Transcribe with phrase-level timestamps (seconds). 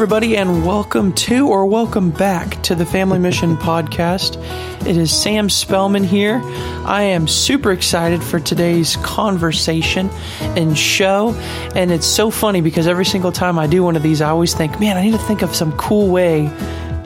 [0.00, 4.38] Everybody, and welcome to or welcome back to the Family Mission Podcast.
[4.86, 6.40] It is Sam Spellman here.
[6.86, 10.08] I am super excited for today's conversation
[10.40, 11.34] and show.
[11.74, 14.54] And it's so funny because every single time I do one of these, I always
[14.54, 16.46] think, man, I need to think of some cool way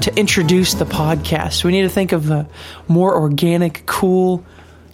[0.03, 1.65] to introduce the podcast.
[1.65, 2.49] We need to think of a
[2.87, 4.47] more organic, cool,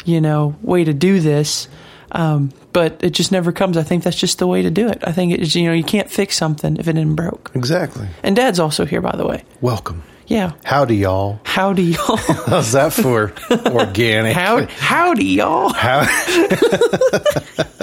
[0.07, 1.69] you know, way to do this.
[2.13, 3.77] Um, but it just never comes.
[3.77, 4.99] I think that's just the way to do it.
[5.05, 7.51] I think it's, you know, you can't fix something if it isn't broke.
[7.55, 8.09] Exactly.
[8.23, 9.45] And Dad's also here, by the way.
[9.61, 10.03] Welcome.
[10.27, 10.53] Yeah.
[10.65, 11.41] Howdy, y'all.
[11.45, 12.17] Howdy, y'all.
[12.47, 13.33] How's that for
[13.67, 14.35] organic?
[14.37, 15.73] How, howdy, y'all.
[15.73, 16.07] How-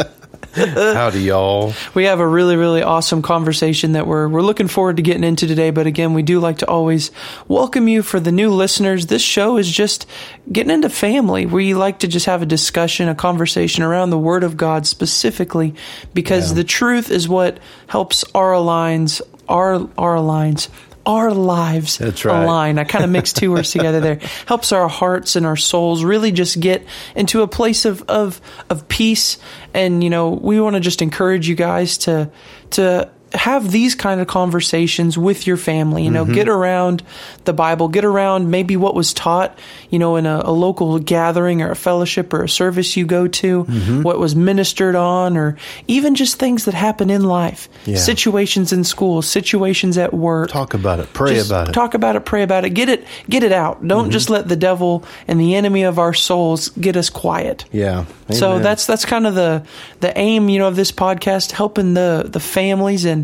[0.95, 1.73] Howdy, y'all.
[1.93, 5.45] We have a really, really awesome conversation that we're we're looking forward to getting into
[5.45, 5.69] today.
[5.69, 7.11] But again, we do like to always
[7.47, 9.05] welcome you for the new listeners.
[9.05, 10.07] This show is just
[10.51, 11.45] getting into family.
[11.45, 15.75] We like to just have a discussion, a conversation around the Word of God specifically,
[16.15, 16.55] because Yeah.
[16.55, 20.69] the truth is what helps our aligns our our aligns.
[21.07, 22.43] Our lives That's right.
[22.43, 22.77] align.
[22.77, 24.19] I kind of mixed two words together there.
[24.45, 28.87] Helps our hearts and our souls really just get into a place of of of
[28.89, 29.37] peace.
[29.73, 32.29] And you know, we want to just encourage you guys to
[32.71, 36.03] to have these kind of conversations with your family.
[36.03, 36.33] You know, Mm-hmm.
[36.33, 37.03] get around
[37.45, 39.57] the Bible, get around maybe what was taught.
[39.89, 43.27] You know, in a, a local gathering or a fellowship or a service you go
[43.27, 44.01] to, Mm-hmm.
[44.03, 47.97] what was ministered on, or even just things that happen in life, Yeah.
[47.97, 50.49] situations in school, situations at work.
[50.49, 51.11] Talk about it.
[51.13, 51.71] Pray Just about it.
[51.71, 51.73] Mm-hmm.
[51.81, 52.71] Talk about it, pray about it.
[52.71, 53.85] Get it get it out.
[53.87, 57.65] Don't just let the devil and the enemy of our souls get us quiet.
[57.71, 58.05] yeah.
[58.29, 59.63] So that's that's kind of the
[60.01, 63.16] the aim, you know, of this podcast, helping the the families and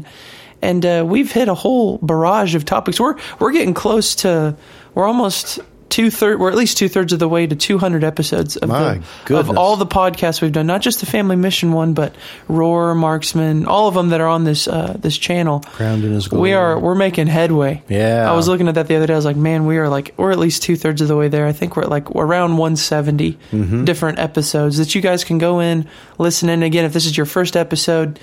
[0.61, 2.99] and uh, we've hit a whole barrage of topics.
[2.99, 4.55] We're we're getting close to
[4.95, 5.59] we're almost
[5.89, 8.69] two third we're at least two thirds of the way to two hundred episodes of
[8.69, 8.75] the,
[9.37, 12.15] of all the podcasts we've done, not just the Family Mission one, but
[12.47, 15.59] Roar, Marksman, all of them that are on this uh, this channel.
[15.59, 16.41] Crowned in his glory.
[16.49, 17.83] We are we're making headway.
[17.89, 18.25] Yeah.
[18.31, 19.13] I was looking at that the other day.
[19.13, 21.27] I was like, man, we are like we're at least two thirds of the way
[21.27, 21.45] there.
[21.45, 23.83] I think we're at like around 170 Mm-hmm.
[23.85, 25.87] different episodes that you guys can go in,
[26.17, 26.63] listen in.
[26.63, 28.19] Again, if this is your first episode,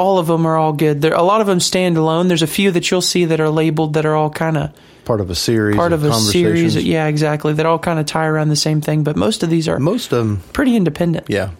[0.00, 1.02] all of them are all good.
[1.02, 2.28] There a lot of them stand alone.
[2.28, 4.72] There's a few that you'll see that are labeled that are all kind of
[5.04, 5.76] part of a series.
[5.76, 6.74] part of a series.
[6.74, 7.52] Yeah, exactly.
[7.52, 9.04] That all kind of tie around the same thing.
[9.04, 11.26] But most of these are Most of them, pretty independent.
[11.28, 11.50] yeah.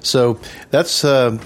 [0.00, 0.38] So
[0.70, 1.38] that's, uh,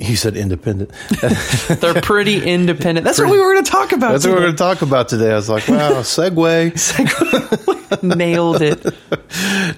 [0.00, 0.90] he said independent.
[1.80, 3.04] They're pretty independent.
[3.04, 4.12] That's what we were going to talk about.
[4.12, 5.32] That's what we're going to talk about today.
[5.32, 6.72] I was like, wow, segue.
[8.02, 8.84] Nailed it.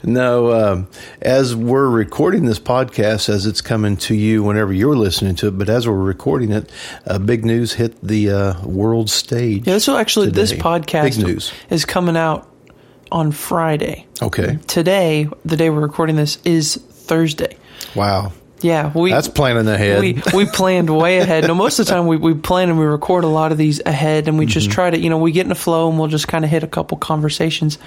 [0.03, 0.89] No, um,
[1.21, 5.59] as we're recording this podcast, as it's coming to you whenever you're listening to it,
[5.59, 6.71] but as we're recording it,
[7.07, 9.67] uh, big news hit the uh, world stage.
[9.67, 11.53] Yeah, will actually this podcast Big news.
[11.69, 12.49] is coming out
[13.13, 14.07] on Friday.
[14.23, 14.59] Okay.
[14.67, 17.57] Today, the day we're recording this is Thursday.
[17.95, 18.33] Wow.
[18.63, 20.01] Yeah, we That's planning ahead.
[20.01, 21.47] we we planned way ahead.
[21.47, 23.81] No, most of the time we, we plan and we record a lot of these
[23.85, 24.51] ahead, and we Mm-hmm.
[24.51, 26.51] just try to you know we get in a flow and we'll just kind of
[26.51, 27.79] hit a couple conversations.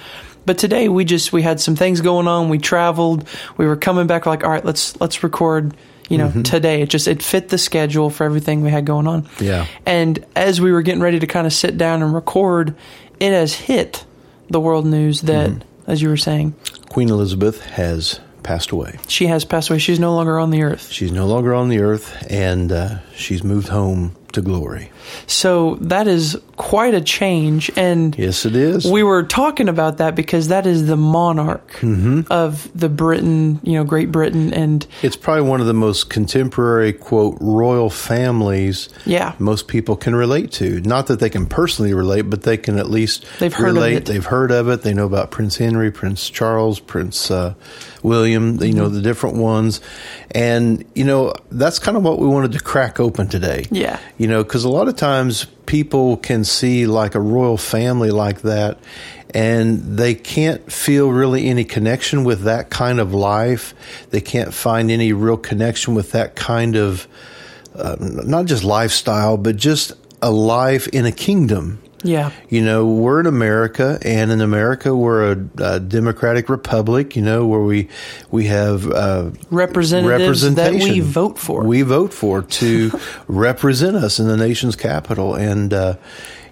[0.45, 2.49] But today we just we had some things going on.
[2.49, 3.27] We traveled.
[3.57, 4.25] We were coming back.
[4.25, 5.75] Like all right, let's let's record.
[6.09, 6.41] You know, Mm-hmm.
[6.43, 9.27] today it just it fit the schedule for everything we had going on.
[9.39, 9.67] Yeah.
[9.85, 12.75] And as we were getting ready to kind of sit down and record,
[13.21, 14.05] it has hit
[14.49, 15.91] the world news that, Mm-hmm.
[15.91, 16.55] as you were saying,
[16.89, 18.97] Queen Elizabeth has passed away.
[19.07, 19.79] she has passed away.
[19.79, 20.89] She's no longer on the earth.
[20.91, 24.91] She's no longer on the earth, and uh, she's moved home to glory.
[25.27, 27.71] So that is quite a change.
[27.75, 28.85] And Yes, it is.
[28.89, 32.21] we were talking about that because that is the monarch Mm-hmm.
[32.31, 34.53] of the Britain, you know, Great Britain.
[34.53, 39.33] And It's probably one of the most contemporary, quote, royal families Yeah.
[39.39, 40.79] most people can relate to.
[40.81, 43.93] Not that they can personally relate, but they can at least They've heard of relate.
[43.97, 44.05] it.
[44.05, 44.81] They've heard of it.
[44.83, 47.53] They know about Prince Henry, Prince Charles, Prince uh,
[48.03, 48.77] William, you Mm-hmm.
[48.77, 49.81] know, the different ones.
[50.31, 53.65] And, you know, that's kind of what we wanted to crack open today.
[53.71, 53.99] Yeah.
[54.17, 58.41] You know, because a lot of times people can see like a royal family like
[58.41, 58.77] that
[59.33, 63.73] and they can't feel really any connection with that kind of life.
[64.11, 67.07] They can't find any real connection with that kind of
[67.75, 71.82] uh, not just lifestyle, but just a life in a kingdom.
[72.03, 77.15] Yeah, You know, we're in America, and in America, we're a, a democratic republic.
[77.15, 77.89] You know, where we
[78.29, 81.63] we have uh, representatives that we vote for.
[81.63, 82.91] We vote for to
[83.27, 85.95] represent us in the nation's capital, and uh,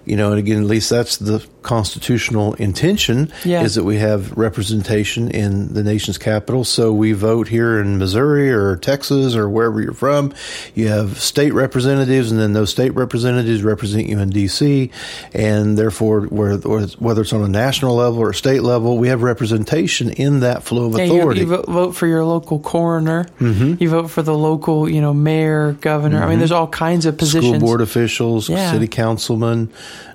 [0.04, 3.62] you know, and again, at least that's the constitutional intention Yeah.
[3.62, 6.64] is that we have representation in the nation's capital.
[6.64, 10.32] So we vote here in Missouri or Texas or wherever you're from.
[10.74, 14.90] You have state representatives, and then those state representatives represent you in D.C.
[15.34, 19.22] And therefore, where- whether it's on a national level or a state level, we have
[19.22, 21.40] representation in that flow of Yeah, you, authority.
[21.42, 23.26] you vote, for your local coroner.
[23.40, 23.74] Mm-hmm.
[23.78, 26.22] You vote for the local, you know, mayor, governor.
[26.22, 27.44] I mean, there's all kinds of positions.
[27.52, 27.56] Mm-hmm.
[27.60, 28.72] School board officials, Yeah.
[28.72, 29.68] city councilmen,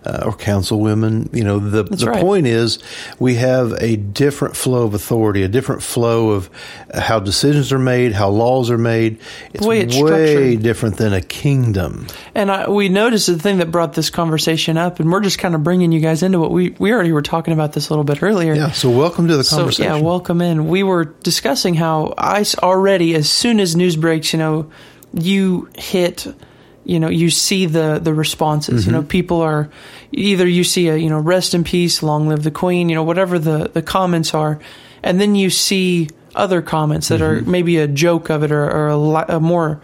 [0.05, 1.33] uh, or councilwomen.
[1.35, 2.21] You know, the the right.
[2.21, 2.79] point is
[3.19, 6.49] we have a different flow of authority, a different flow of
[6.93, 9.19] how decisions are made, how laws are made.
[9.53, 12.07] It's way it's way different than a kingdom.
[12.35, 15.55] And I, we noticed the thing that brought this conversation up, and we're just kind
[15.55, 18.05] of bringing you guys into what we we already were talking about this a little
[18.05, 18.53] bit earlier.
[18.53, 18.71] Yeah.
[18.71, 19.95] So welcome to the So conversation.
[19.95, 20.67] yeah, welcome in.
[20.67, 24.71] We were discussing how I already, as soon as news breaks, you know,
[25.13, 26.27] you hit,
[26.87, 28.85] you know, you see the the responses.
[28.85, 29.07] You know, Mm-hmm.
[29.09, 29.69] people are
[30.11, 33.03] either you see a you know, rest in peace, long live the queen, you know,
[33.03, 34.57] whatever the the comments are,
[35.03, 37.47] and then you see other comments that Mm-hmm.
[37.47, 39.81] are maybe a joke of it or, or a, li- a more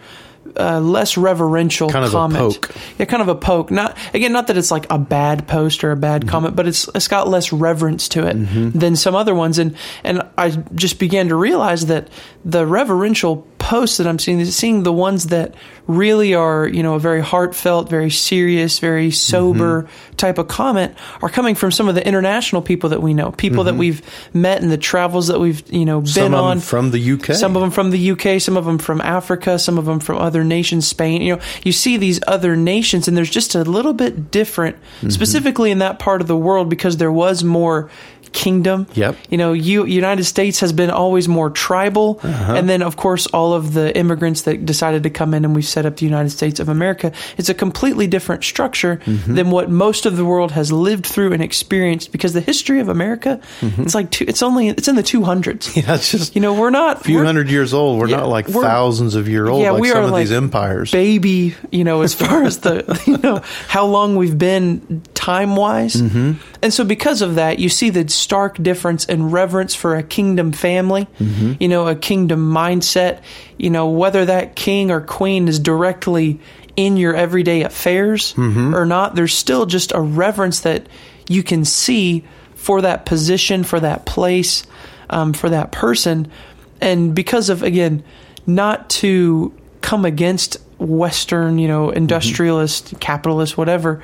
[0.56, 2.38] uh, less reverential Kind of a comment.
[2.38, 2.70] poke.
[2.98, 3.70] Yeah, kind of a poke.
[3.72, 6.30] Not again, not that it's like a bad post or a bad Mm-hmm.
[6.30, 8.34] comment, but it's it's got less reverence to it
[8.78, 9.58] than some other ones.
[9.58, 9.74] And
[10.04, 12.08] and I just began to realize that
[12.44, 15.54] the reverential posts that I'm seeing, seeing the ones that
[15.86, 20.14] really are, you know, a very heartfelt, very serious, very sober Mm-hmm.
[20.16, 23.64] type of comment, are coming from some of the international people that we know, people
[23.64, 24.00] that we've
[24.34, 26.20] met in the travels that we've, you know, been Mm-hmm.
[26.24, 27.34] Some of on them from the UK.
[27.34, 30.18] some of them from the UK, some of them from Africa, some of them from
[30.18, 31.22] other nations, Spain.
[31.22, 35.10] You know, you see these other nations, and there's just a little bit different, Mm-hmm.
[35.10, 37.90] specifically in that part of the world, because there was more
[38.34, 38.86] kingdom.
[38.94, 39.16] Yep.
[39.30, 42.54] You know, you United States has been always more tribal, Uh-huh.
[42.54, 45.62] and then of course all of the immigrants that decided to come in and we
[45.62, 47.12] set up the United States of America.
[47.38, 49.34] It's a completely different structure Mm-hmm.
[49.36, 52.10] than what most of the world has lived through and experienced.
[52.12, 55.68] Because the history of America, it's like two, it's only it's in the two hundreds.
[55.68, 55.80] Mm-hmm.
[55.88, 58.00] yeah, it's just You know, we're not a few hundred years old.
[58.00, 60.10] We're Yeah, not like we're- thousands of year old yeah, like we some are of
[60.10, 60.90] like these empires.
[60.90, 65.94] baby, you know, as far as the, you know, how long we've been time wise.
[65.94, 66.32] Mm-hmm.
[66.64, 70.50] And so, because of that, you see the stark difference in reverence for a kingdom
[70.50, 71.52] family, mm-hmm.
[71.60, 73.20] you know, a kingdom mindset,
[73.58, 76.40] you know, whether that king or queen is directly
[76.74, 78.74] in your everyday affairs mm-hmm.
[78.74, 80.86] or not, there's still just a reverence that
[81.28, 82.24] you can see
[82.54, 84.64] for that position, for that place,
[85.10, 86.32] um, for that person.
[86.80, 88.02] And because of, again,
[88.46, 89.52] not to
[89.82, 91.98] come against Western, you know, mm-hmm.
[91.98, 94.02] industrialist, capitalist, whatever,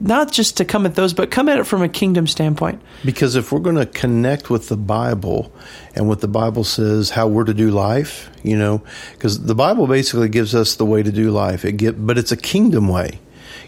[0.00, 2.80] not just to come at those, but come at it from a kingdom standpoint.
[3.04, 5.52] Because if we're going to connect with the Bible
[5.94, 8.82] and what the Bible says how we're to do life, you know,
[9.12, 11.64] because the Bible basically gives us the way to do life.
[11.64, 13.20] It get, but it's a kingdom way.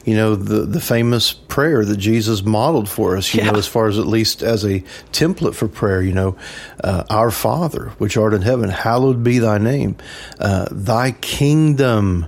[0.05, 3.53] You know, the the famous prayer that Jesus modeled for us, you Yeah.
[3.53, 4.83] know, as far as at least as a
[5.13, 6.35] template for prayer, you know,
[6.83, 9.95] uh, our Father, which art in heaven, hallowed be thy name.
[10.41, 12.27] Uh, thy kingdom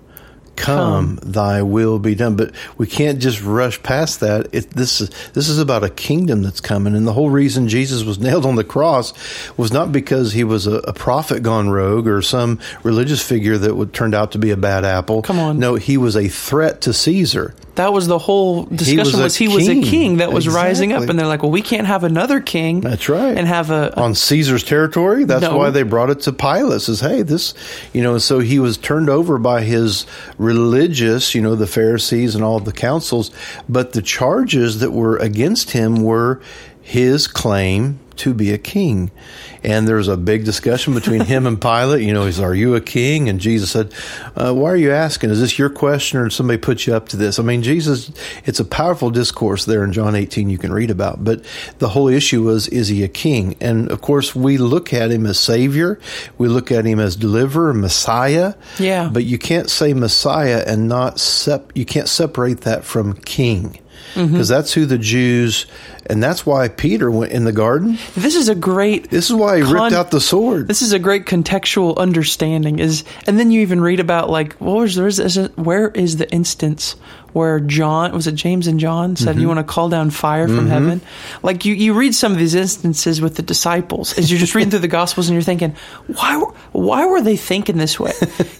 [0.56, 2.36] come, thy will be done.
[2.36, 4.48] But we can't just rush past that.
[4.52, 6.94] It, this is this is about a kingdom that's coming.
[6.94, 9.12] And the whole reason jesus was nailed on the cross
[9.56, 13.74] was not because he was a, a prophet gone rogue or some religious figure that
[13.74, 15.22] would turned out to be a bad apple.
[15.22, 15.58] Come on.
[15.58, 19.38] no he was a threat to caesar That was the whole discussion was was, a
[19.38, 19.82] he was a king.
[19.82, 22.80] king that was rising up and they're like, well, we can't have another king.
[22.80, 23.36] That's right.
[23.36, 25.24] And have a, on Caesar's territory.
[25.24, 25.56] That's No.
[25.56, 26.82] why they brought it to Pilate.
[26.82, 27.52] Says, hey, this,
[27.92, 30.06] you know, so he was turned over by his
[30.38, 33.30] religious, you know, the Pharisees and all the councils.
[33.68, 36.40] But the charges that were against him were
[36.80, 39.10] his claim to be a king.
[39.62, 42.02] And there was a big discussion between him and Pilate.
[42.06, 43.28] You know, he's, are you a king?
[43.28, 43.92] And Jesus said,
[44.36, 45.30] uh, why are you asking?
[45.30, 47.38] Is this your question or did somebody put you up to this?
[47.38, 48.10] I mean, Jesus,
[48.44, 51.24] it's a powerful discourse there in John 18 you can read about.
[51.24, 51.44] But
[51.78, 53.56] the whole issue was, is he a king?
[53.60, 55.98] And of course, we look at him as savior.
[56.36, 58.54] We look at him as deliverer, Messiah.
[58.78, 59.08] Yeah.
[59.12, 63.78] But you can't say Messiah and not sep- you can't separate that from king.
[64.14, 64.42] Because Mm-hmm.
[64.42, 65.66] that's who the Jews,
[66.06, 67.98] and that's why Peter went in the garden.
[68.14, 70.68] this is a great This is why he Con- ripped out the sword.
[70.68, 72.78] This is a great contextual understanding.
[72.78, 76.30] Is and then you even read about like what was there is, where is the
[76.32, 76.96] instance
[77.32, 79.40] where John was it James and John said Mm-hmm.
[79.40, 81.00] you want to call down fire from heaven?
[81.42, 84.70] Like you you read some of these instances with the disciples as you're just reading
[84.70, 85.74] through the gospels and you're thinking
[86.06, 88.12] why were- why were they thinking this way?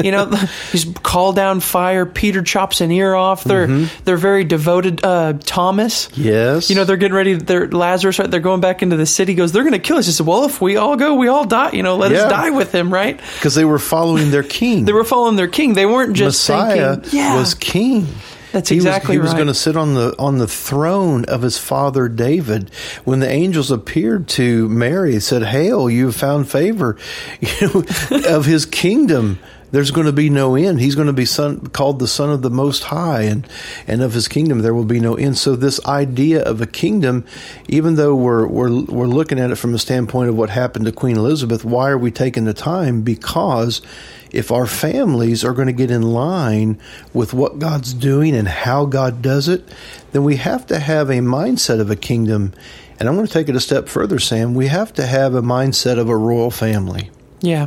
[0.02, 0.30] You know,
[0.72, 2.04] just call down fire.
[2.06, 3.44] Peter chops an ear off.
[3.44, 4.02] They're Mm-hmm.
[4.04, 5.04] they're very devoted.
[5.04, 6.08] Uh, Thomas.
[6.14, 6.68] Yes.
[6.68, 7.33] You know, they're getting ready.
[7.38, 8.30] They're Lazarus, right?
[8.30, 9.34] They're going back into the city.
[9.34, 10.06] Goes, they're going to kill us.
[10.06, 11.72] He said, well, if we all go, we all die.
[11.72, 12.22] You know, let Yeah.
[12.24, 13.16] us die with him, right?
[13.36, 14.84] because they were following their king.
[14.84, 15.74] They were following their king.
[15.74, 18.06] They weren't just Messiah thinking, yeah, was king.
[18.52, 19.36] That's he exactly was, he was right.
[19.38, 22.70] going to sit on the on the throne of his father David.
[23.02, 26.96] When the angels appeared to Mary, said, "Hail, you have found favor
[27.40, 27.48] you
[28.10, 29.40] know, of his kingdom."
[29.74, 30.78] There's going to be no end.
[30.78, 33.44] He's going to be son, called the Son of the Most High, and
[33.88, 35.36] and of His kingdom there will be no end.
[35.36, 37.24] So this idea of a kingdom,
[37.66, 40.92] even though we're we're we're looking at it from a standpoint of what happened to
[40.92, 43.02] Queen Elizabeth, why are we taking the time?
[43.02, 43.82] Because
[44.30, 46.78] if our families are going to get in line
[47.12, 49.68] with what God's doing and how God does it,
[50.12, 52.52] then we have to have a mindset of a kingdom.
[53.00, 54.54] And I'm going to take it a step further, Sam.
[54.54, 57.10] We have to have a mindset of a royal family.
[57.40, 57.66] Yeah.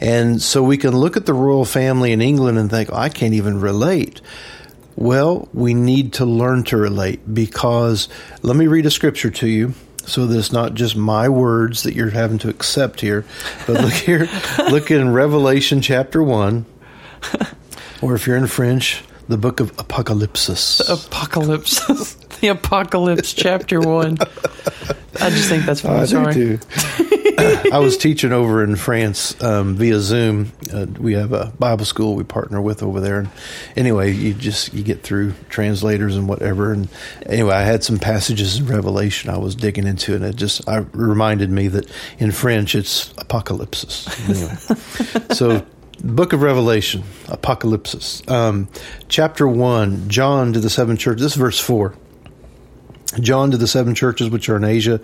[0.00, 3.34] And so we can look at the royal family in England and think, I can't
[3.34, 4.20] even relate.
[4.96, 8.08] Well, we need to learn to relate because
[8.42, 9.74] let me read a scripture to you
[10.06, 13.24] so that it's not just my words that you're having to accept here.
[13.66, 14.28] But look here,
[14.70, 16.64] look in Revelation chapter 1,
[18.02, 20.80] or if you're in French, the book of Apocalypse.
[20.88, 22.14] Apocalypse.
[22.40, 24.18] the Apocalypse, chapter one.
[25.20, 26.00] I just think that's funny.
[26.00, 26.34] I Sorry.
[26.34, 27.20] do too.
[27.38, 30.52] I was teaching over in France um, via Zoom.
[30.72, 33.28] Uh, we have a Bible school we partner with over there, and
[33.76, 36.72] anyway, you just you get through translators and whatever.
[36.72, 36.88] And
[37.26, 40.78] anyway, I had some passages in Revelation I was digging into, and it just I
[40.92, 44.08] reminded me that in French it's apocalypse.
[44.28, 44.54] Anyway,
[45.34, 45.66] so
[46.02, 48.68] Book of Revelation, Apocalypse, um,
[49.08, 51.22] chapter one, John to the seven churches.
[51.22, 51.94] This is verse four.
[53.20, 55.00] John to the seven churches which are in Asia.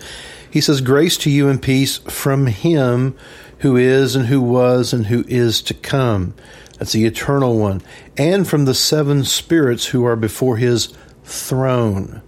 [0.51, 3.17] He says, Grace to you and peace from him
[3.59, 6.35] who is and who was and who is to come.
[6.79, 7.83] That's the eternal one.
[8.17, 10.89] And from the seven spirits who are before his
[11.25, 12.23] throne.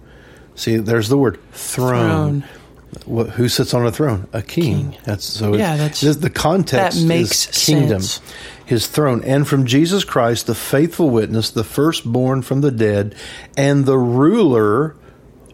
[0.55, 2.41] See, there's the word throne.
[2.41, 2.59] Throne.
[3.05, 4.27] What, who sits on a throne?
[4.33, 4.91] A king.
[4.91, 4.97] King.
[5.03, 5.55] That's so.
[5.55, 8.21] Yeah, it's- that's- the context that makes is kingdom, sense.
[8.65, 13.15] his throne, and from Jesus Christ, the faithful witness, the firstborn from the dead,
[13.57, 14.95] and the ruler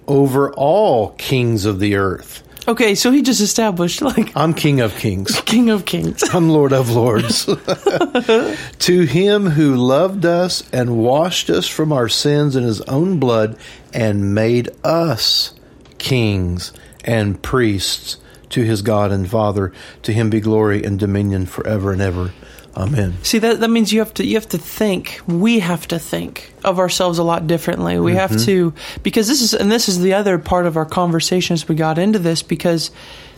[0.05, 2.43] over all kings of the earth.
[2.69, 5.41] Okay, so he just established like I'm King of Kings.
[5.47, 6.23] King of Kings.
[6.31, 7.45] I'm Lord of Lords.
[8.79, 13.57] to him who loved us and washed us from our sins in his own blood
[13.91, 15.55] and made us
[15.97, 16.71] kings
[17.03, 18.17] and priests
[18.49, 19.73] to his God and Father,
[20.03, 22.33] to him be glory and dominion forever and ever.
[22.75, 23.17] Amen.
[23.23, 25.21] See that that means you have to you have to think.
[25.27, 27.99] We have to think of ourselves a lot differently.
[27.99, 28.45] We have mm-hmm.
[28.45, 28.73] to
[29.03, 31.97] because this is and this is the other part of our conversation as we got
[31.97, 32.91] into this because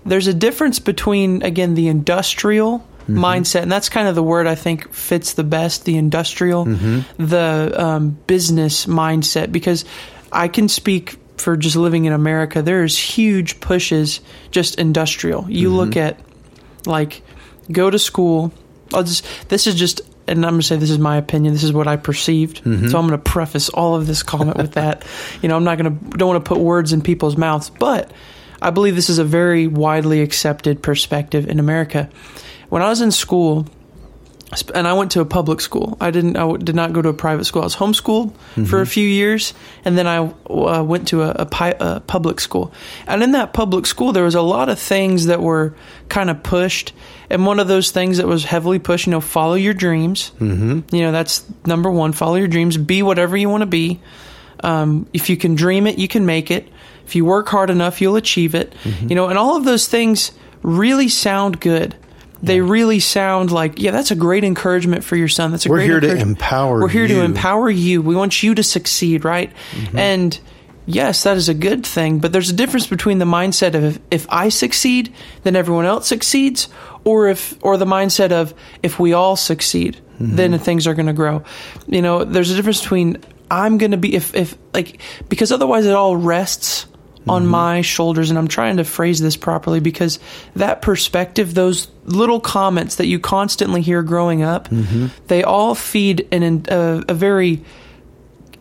[0.06, 3.18] there's a difference between again the industrial mm-hmm.
[3.18, 7.26] mindset and that's kind of the word I think fits the best the industrial mm-hmm.
[7.26, 9.86] the um, business mindset because
[10.32, 14.20] I can speak for just living in America there's huge pushes
[14.52, 16.20] just industrial you look at
[16.86, 17.24] like
[17.72, 18.52] go to school
[18.94, 21.54] I'll just this is just and I'm gonna say this is my opinion.
[21.54, 22.64] This is what I perceived.
[22.64, 22.88] Mm-hmm.
[22.88, 25.06] So I'm gonna preface all of this comment with that.
[25.42, 28.12] You know, I'm not gonna don't want to put words in people's mouths, but
[28.62, 32.10] I believe this is a very widely accepted perspective in America.
[32.70, 33.66] When I was in school,
[34.76, 35.98] and I went to a public school.
[36.02, 36.36] I didn't.
[36.36, 37.62] I did not go to a private school.
[37.62, 38.34] I was homeschooled
[38.68, 39.54] for a few years,
[39.86, 42.74] and then I uh, went to a, a, pi- a public school.
[43.08, 45.74] And in that public school, there was a lot of things that were
[46.10, 46.94] kind of pushed.
[47.30, 50.32] And one of those things that was heavily pushed, you know, follow your dreams.
[50.40, 50.94] Mm-hmm.
[50.94, 52.12] You know, that's number one.
[52.12, 52.76] Follow your dreams.
[52.76, 54.02] Be whatever you want to be.
[54.64, 56.68] Um, if you can dream it, you can make it.
[57.06, 58.74] If you work hard enough, you'll achieve it.
[59.10, 61.96] You know, and all of those things really sound good.
[62.44, 65.52] They really sound like, yeah, that's a great encouragement for your son.
[65.52, 66.38] That's a We're great here to encouragement.
[66.40, 68.02] empower We're here to empower you.
[68.02, 69.52] We want you to succeed, right?
[69.72, 69.98] Mm-hmm.
[69.98, 70.40] And
[70.86, 74.00] yes, that is a good thing, but there's a difference between the mindset of if,
[74.10, 76.68] if I succeed, then everyone else succeeds,
[77.04, 80.36] or if or the mindset of if we all succeed, mm-hmm.
[80.36, 81.44] then things are going to grow.
[81.88, 85.86] You know, there's a difference between I'm going to be if if like because otherwise
[85.86, 86.86] it all rests
[87.28, 87.52] on mm-hmm.
[87.52, 90.20] my shoulders and I'm trying to phrase this properly because
[90.56, 95.08] that perspective those little comments that you constantly hear growing up mm-hmm.
[95.28, 97.64] they all feed an a, a very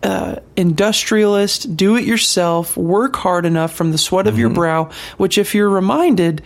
[0.03, 4.55] uh, industrialist, do it yourself, work hard enough from the sweat of your mm-hmm.
[4.55, 6.43] brow, which, if you're reminded,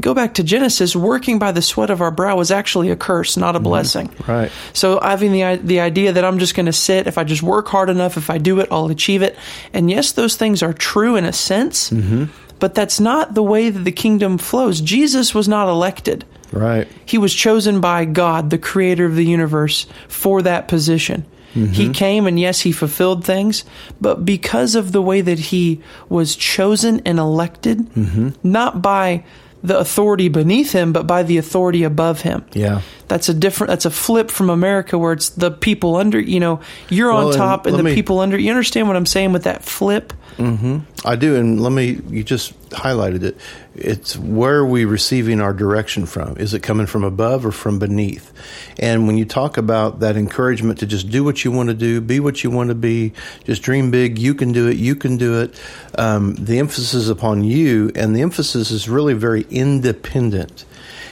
[0.00, 3.36] go back to Genesis, working by the sweat of our brow was actually a curse,
[3.36, 3.64] not a mm-hmm.
[3.64, 4.10] blessing.
[4.26, 4.50] Right.
[4.72, 7.68] So having the the idea that I'm just going to sit, if I just work
[7.68, 9.36] hard enough, if I do it, I'll achieve it.
[9.72, 12.24] And yes, those things are true in a sense, mm-hmm.
[12.58, 14.80] but that's not the way that the kingdom flows.
[14.80, 16.24] Jesus was not elected.
[16.52, 16.86] Right.
[17.04, 21.26] He was chosen by God, the creator of the universe, for that position.
[21.54, 21.92] He mm-hmm.
[21.92, 23.64] came and yes, he fulfilled things,
[24.00, 27.96] but because of the way that he was chosen and elected,
[28.42, 29.22] not by
[29.64, 32.44] the authority beneath him, but by the authority above him.
[32.52, 32.82] Yeah.
[33.08, 33.68] That's a different.
[33.70, 36.18] That's a flip from America, where it's the people under.
[36.20, 38.38] You know, you're Well, on top, and let the me- people under.
[38.38, 40.12] You understand what I'm saying with that flip?
[40.36, 42.00] I do, and let me.
[42.08, 43.36] You just highlighted it.
[43.76, 46.36] It's where are we receiving our direction from?
[46.38, 48.32] Is it coming from above or from beneath?
[48.80, 52.00] And when you talk about that encouragement to just do what you want to do,
[52.00, 53.12] be what you want to be,
[53.44, 54.18] just dream big.
[54.18, 54.76] You can do it.
[54.76, 55.60] You can do it.
[55.96, 60.64] Um, the emphasis is upon you, and the emphasis is really very independent.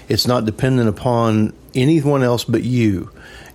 [0.09, 3.11] It's not dependent upon anyone else but you.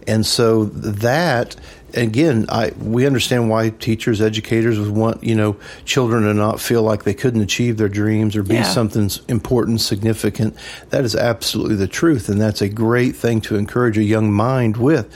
[0.07, 1.55] And so that
[1.93, 6.81] again, I we understand why teachers, educators would want you know children to not feel
[6.83, 8.63] like they couldn't achieve their dreams or be Yeah.
[8.63, 10.55] something important, significant.
[10.91, 14.77] That is absolutely the truth, and that's a great thing to encourage a young mind
[14.77, 15.07] with.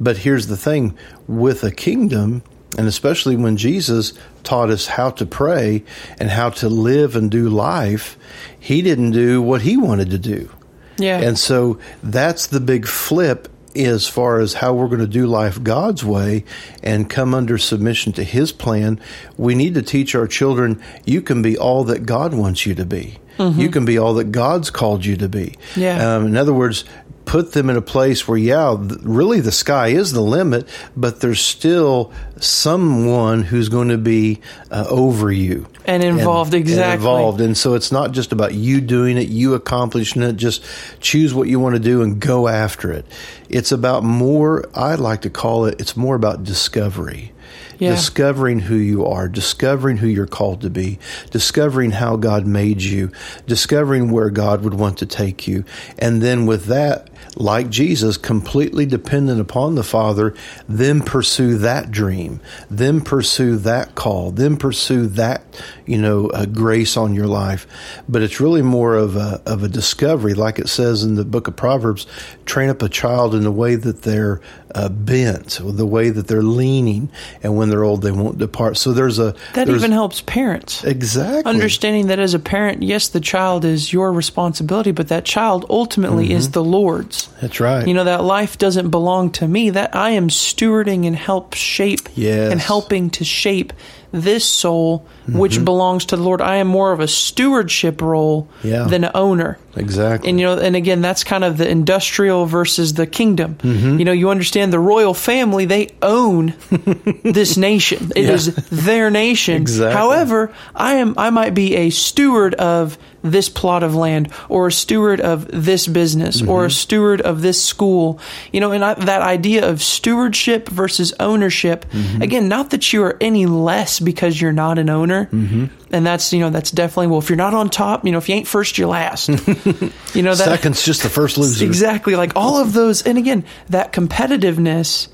[0.00, 0.94] But here's the thing:
[1.26, 2.42] with a kingdom,
[2.78, 4.12] and especially when Jesus
[4.44, 5.82] taught us how to pray
[6.20, 8.16] and how to live and do life,
[8.60, 10.50] he didn't do what he wanted to do.
[10.98, 11.20] Yeah.
[11.20, 15.62] And so that's the big flip as far as how we're going to do life
[15.62, 16.44] God's way
[16.82, 19.00] and come under submission to His plan.
[19.36, 22.86] We need to teach our children you can be all that God wants you to
[22.86, 23.18] be.
[23.38, 25.56] You can be all that God's called you to be.
[25.74, 26.16] Yeah.
[26.16, 26.86] Um, in other words,
[27.26, 30.66] put them in a place where, yeah, really the sky is the limit,
[30.96, 34.40] but there's still someone who's going to be
[34.70, 36.94] uh, over you And involved, exactly.
[36.94, 37.40] involved.
[37.40, 40.64] And so it's not just about you doing it, you accomplishing it, just
[41.00, 43.04] choose what you want to do and go after it.
[43.48, 47.32] It's about more, I like to call it, it's more about discovery.
[47.78, 47.90] Yeah.
[47.90, 50.98] Discovering who you are, discovering who you're called to be,
[51.30, 53.12] discovering how God made you,
[53.46, 55.64] discovering where God would want to take you.
[55.98, 60.34] And then with that, like Jesus, completely dependent upon the Father,
[60.68, 65.42] then pursue that dream, then pursue that call, then pursue that,
[65.84, 67.66] you know, uh, grace on your life.
[68.08, 71.48] But it's really more of a, of a discovery, like it says in the book
[71.48, 72.06] of Proverbs,
[72.46, 74.40] train up a child in the way that they're
[74.74, 77.10] uh, bent, the way that they're leaning,
[77.42, 78.76] and when they're old, they won't depart.
[78.76, 80.84] So there's a, that there's- even helps parents.
[80.84, 81.50] exactly.
[81.50, 86.32] Understanding that as a parent, yes, the child is your responsibility, but that child ultimately
[86.32, 86.62] is the
[87.06, 87.28] Lord's.
[87.40, 87.86] That's right.
[87.86, 89.70] You know, that life doesn't belong to me.
[89.70, 92.50] That I am stewarding and help shape Yes.
[92.52, 93.72] and helping to shape
[94.12, 96.40] this soul which belongs to the Lord.
[96.40, 98.84] I am more of a stewardship role Yeah.
[98.84, 99.58] than an owner.
[99.76, 100.30] exactly.
[100.30, 103.56] And you know, and again, that's kind of the industrial versus the kingdom.
[103.56, 103.98] Mm-hmm.
[103.98, 106.54] You know, you understand the royal family; they own
[107.24, 108.10] this nation.
[108.16, 108.32] It Yeah.
[108.32, 109.56] is their nation.
[109.56, 109.92] Exactly.
[109.98, 112.96] However, I am I might be a steward of
[113.30, 116.66] this plot of land, or a steward of this business, or Mm-hmm.
[116.66, 118.18] a steward of this school.
[118.52, 121.86] You know, and I, that idea of stewardship versus ownership.
[121.90, 122.22] Mm-hmm.
[122.22, 125.26] Again, not that you are any less because you're not an owner.
[125.26, 125.66] Mm-hmm.
[125.92, 128.28] And that's you know that's definitely well if you're not on top you know if
[128.28, 129.28] you ain't first you're last
[130.14, 131.64] you know that Second's just the first loser.
[131.64, 132.16] Exactly.
[132.16, 133.02] Like all of those.
[133.02, 135.08] And again, that competitiveness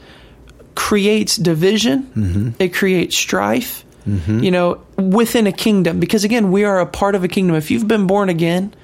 [0.75, 2.49] creates division, Mm-hmm.
[2.59, 6.01] it creates strife, you know, within a kingdom.
[6.01, 7.57] Because again, we are a part of a kingdom.
[7.57, 8.75] If you've been born again,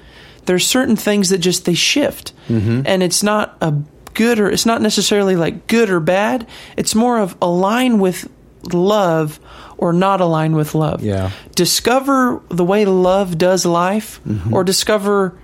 [0.46, 2.32] there's certain things that just they shift.
[2.48, 2.82] Mm-hmm.
[2.86, 3.74] And it's not a
[4.14, 6.46] good or it's not necessarily like good or bad.
[6.76, 8.28] It's more of align with
[8.72, 9.38] love
[9.76, 11.02] or not align with love.
[11.02, 11.30] Yeah.
[11.54, 14.54] Discover the way love does life Mm-hmm.
[14.54, 15.38] or discover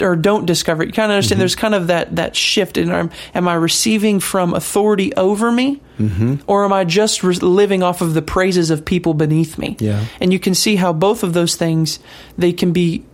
[0.00, 0.86] or don't discover it.
[0.86, 1.16] You kind of Mm-hmm.
[1.16, 5.50] understand there's kind of that that shift in am, am I receiving from authority over
[5.52, 6.36] me Mm-hmm.
[6.46, 9.76] or am I just re- living off of the praises of people beneath me?
[9.80, 10.04] Yeah.
[10.20, 11.98] And you can see how both of those things
[12.38, 13.04] they can be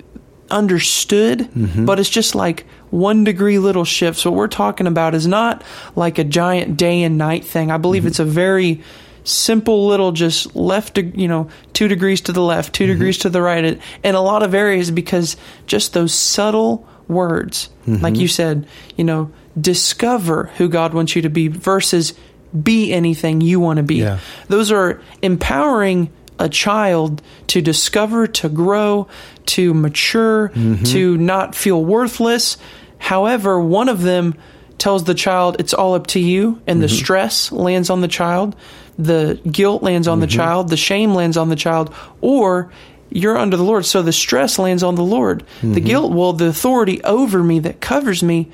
[0.51, 1.85] understood, Mm-hmm.
[1.85, 4.25] but it's just like one degree little shifts.
[4.25, 5.63] What we're talking about is not
[5.97, 7.71] like a giant day and night thing.
[7.71, 8.83] I believe it's a very
[9.27, 12.93] simple little just left, you know, two degrees to the left, 2 mm-hmm.
[12.93, 15.37] degrees to the right in- a lot of areas because
[15.67, 18.03] just those subtle words, mm-hmm.
[18.03, 22.15] like you said, you know, discover who God wants you to be versus
[22.63, 23.97] be anything you want to be.
[23.97, 24.19] Yeah.
[24.49, 29.09] Those are empowering a child to discover, to grow,
[29.47, 30.85] to mature, mm-hmm.
[30.85, 32.59] to not feel worthless.
[32.99, 34.35] However, one of them
[34.79, 36.97] tells the child it's all up to you, and the mm-hmm.
[36.97, 38.57] stress lands on the child,
[38.99, 40.37] the guilt lands on the mm-hmm.
[40.37, 42.73] child, the shame lands on the child, or
[43.11, 45.45] you're under the Lord, so the stress lands on the Lord.
[45.61, 45.87] The mm-hmm.
[45.87, 48.51] guilt, well, the authority over me that covers me,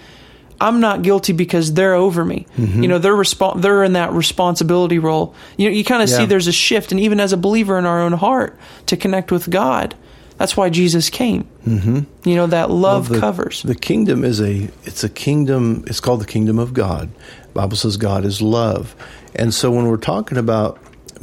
[0.60, 2.46] I'm not guilty because they're over me.
[2.56, 5.34] You know, they're respon they're in that responsibility role.
[5.56, 7.84] You know, you kind of see there's a shift, and even as a believer in
[7.84, 8.56] our own heart
[8.86, 9.96] to connect with God,
[10.38, 11.48] that's why Jesus came.
[11.66, 12.28] Mm-hmm.
[12.28, 13.62] You know, that love the, covers.
[13.62, 15.84] The kingdom is a it's a kingdom.
[15.86, 17.08] It's called the kingdom of God.
[17.54, 18.96] Bible says God is love,
[19.34, 20.78] and so when we're talking about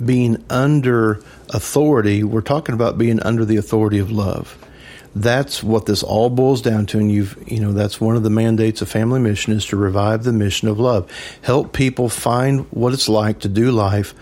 [0.06, 4.58] being under authority, we're talking about being under the authority of love.
[5.15, 6.99] that's what this all boils down to.
[6.99, 10.23] And you've, you know, that's one of the mandates of Family Mission is to revive
[10.23, 11.10] the mission of love.
[11.41, 14.13] Help people find what it's like to do life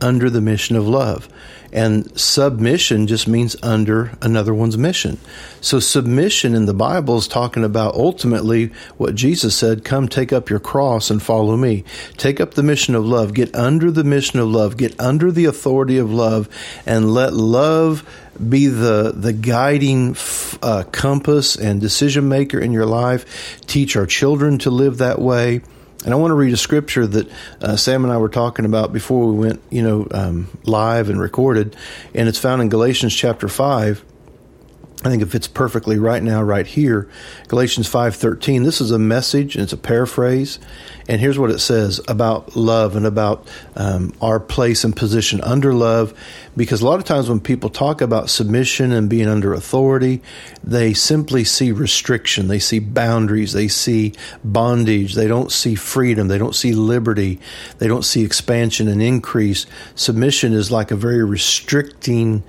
[0.00, 1.28] under the mission of love.
[1.72, 5.18] And submission just means under another one's mission.
[5.60, 10.48] So submission in the Bible is talking about ultimately what Jesus said, come take up
[10.48, 11.84] your cross and follow me.
[12.16, 15.44] Take up the mission of love, get under the mission of love, get under the
[15.44, 16.48] authority of love
[16.86, 20.14] and let love be the the guiding
[20.62, 23.60] uh, compass and decision maker in your life.
[23.66, 25.62] Teach our children to live that way.
[26.06, 27.28] And I want to read a scripture that
[27.60, 31.20] uh, Sam and I were talking about before we went, you know, um, live and
[31.20, 31.74] recorded,
[32.14, 34.04] and it's found in Galatians chapter five.
[35.06, 37.08] I think it fits perfectly right now, right here.
[37.46, 38.64] Galatians five thirteen.
[38.64, 40.58] This is a message, and it's a paraphrase.
[41.08, 45.72] And here's what it says about love and about um, our place and position under
[45.72, 46.12] love.
[46.56, 50.22] Because a lot of times when people talk about submission and being under authority,
[50.64, 56.38] they simply see restriction, they see boundaries, they see bondage, they don't see freedom, they
[56.38, 57.38] don't see liberty,
[57.78, 59.66] they don't see expansion and increase.
[59.94, 62.42] Submission is like a very restricting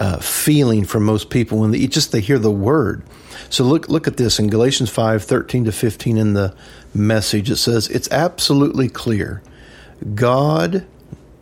[0.00, 3.02] uh, feeling for most people when they just they hear the word.
[3.50, 6.54] So look look at this in Galatians 5, 13 to 15 in the
[6.94, 7.50] message.
[7.50, 9.42] It says, It's absolutely clear.
[10.14, 10.86] God,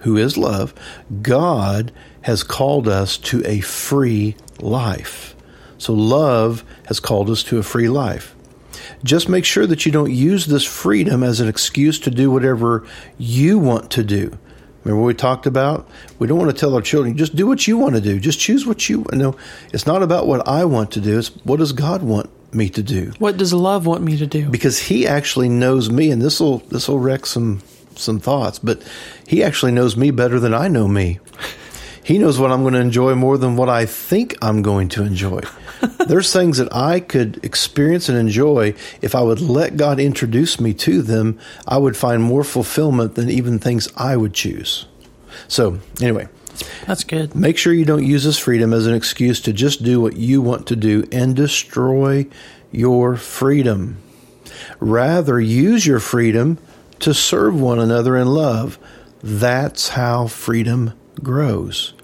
[0.01, 0.75] who is love,
[1.23, 5.35] God has called us to a free life.
[5.79, 8.35] So love has called us to a free life.
[9.03, 12.87] Just make sure that you don't use this freedom as an excuse to do whatever
[13.19, 14.39] you want to do.
[14.85, 15.89] Remember what we talked about?
[16.19, 18.19] We don't want to tell our children, just do what you want to do.
[18.19, 19.37] Just choose what you know.
[19.73, 21.19] It's not about what I want to do.
[21.19, 23.13] It's what does God want me to do?
[23.19, 24.49] What does love want me to do?
[24.49, 27.63] Because he actually knows me, and this will this will wreck some
[27.95, 28.83] some thoughts, but
[29.27, 31.21] he actually knows me better than I know me.
[32.05, 35.05] He knows what I'm going to enjoy more than what I think I'm going to
[35.05, 35.41] enjoy.
[36.07, 40.75] There's things that I could experience and enjoy if I would let God introduce me
[40.75, 41.39] to them.
[41.67, 44.87] I would find more fulfillment than even things I would choose.
[45.49, 46.29] So, anyway,
[46.87, 47.35] that's good.
[47.35, 50.41] Make sure you don't use this freedom as an excuse to just do what you
[50.43, 52.27] want to do and destroy
[52.71, 53.99] your freedom.
[54.79, 56.59] Rather, use your freedom
[57.01, 58.79] to serve one another in love.
[59.23, 60.93] That's how freedom
[61.23, 61.95] grows.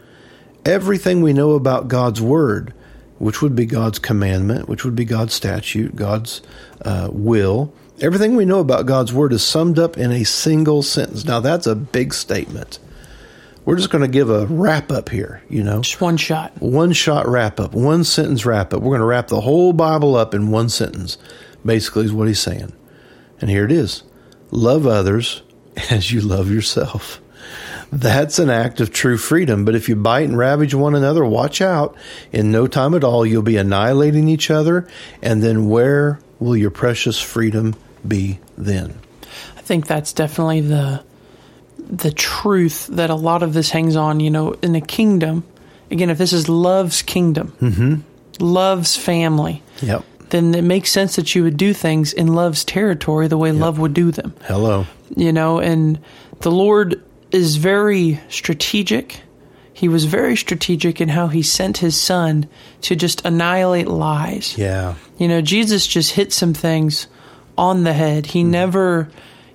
[0.64, 2.74] Everything we know about God's Word,
[3.18, 6.40] which would be God's commandment, which would be God's statute, God's
[6.82, 11.24] uh, will, everything we know about God's Word is summed up in a single sentence.
[11.24, 12.78] Now, that's a big statement
[13.68, 15.82] we're just going to give a wrap up here, you know.
[15.82, 16.58] Just one shot.
[16.58, 18.80] One shot wrap up, one sentence wrap up.
[18.80, 21.18] We're going to wrap the whole Bible up in one sentence,
[21.62, 22.72] basically, is what he's saying.
[23.42, 24.04] And here it is
[24.50, 25.42] love others
[25.90, 27.20] as you love yourself.
[27.90, 29.64] That's an act of true freedom.
[29.64, 31.96] But if you bite and ravage one another, watch out.
[32.32, 34.86] In no time at all, you'll be annihilating each other.
[35.22, 37.74] And then where will your precious freedom
[38.06, 38.98] be then?
[39.56, 41.02] I think that's definitely the
[41.78, 45.42] the truth that a lot of this hangs on, you know, in the kingdom.
[45.90, 48.44] Again, if this is love's kingdom, mm-hmm.
[48.44, 50.04] love's family, yep.
[50.28, 53.60] then it makes sense that you would do things in love's territory the way yep.
[53.60, 54.34] love would do them.
[54.42, 54.86] Hello.
[55.16, 55.98] You know, and
[56.40, 59.20] the Lord is very strategic.
[59.72, 62.48] He was very strategic in how he sent his son
[62.82, 64.58] to just annihilate lies.
[64.58, 64.96] Yeah.
[65.18, 67.06] You know, Jesus just hit some things
[67.56, 68.26] on the head.
[68.26, 68.46] He mm.
[68.46, 69.08] never,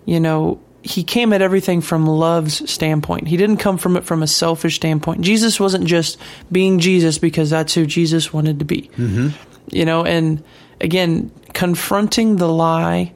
[0.06, 3.28] you know, he came at everything from love's standpoint.
[3.28, 5.22] He didn't come from it from a selfish standpoint.
[5.22, 6.18] Jesus wasn't just
[6.52, 8.90] being Jesus because that's who Jesus wanted to be.
[8.98, 9.30] Mm-hmm.
[9.72, 10.44] You know, and
[10.82, 13.14] again, confronting the lie